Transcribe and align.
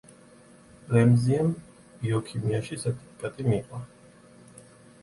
რემზიემ 0.95 1.51
ბიოქიმიაში 2.01 2.81
სერტიფიკატი 2.87 3.49
მიიღო. 3.51 3.85